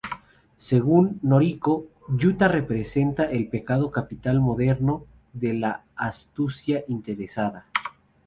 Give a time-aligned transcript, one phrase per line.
[0.57, 7.67] Según Noriko, Yuta representa el pecado capital moderno de la "astucia interesada".